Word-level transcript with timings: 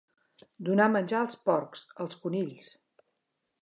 Donar 0.69 0.87
menjar 0.93 1.21
als 1.27 1.39
porcs, 1.43 1.87
als 2.07 2.21
conills. 2.25 2.75